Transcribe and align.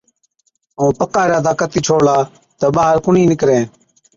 ائُون 0.79 0.91
پڪا 0.99 1.21
اِرادا 1.25 1.51
ڪتِي 1.59 1.79
ڇوڙلا 1.85 2.17
تہ 2.59 2.65
ٻاهر 2.75 2.97
ڪونهِي 3.05 3.23
نِڪرَين۔ 3.31 3.63